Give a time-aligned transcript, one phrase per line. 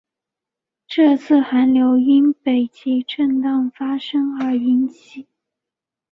[0.87, 5.27] 这次寒流因北极震荡发生而引起。